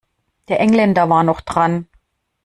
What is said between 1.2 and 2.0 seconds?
noch dran.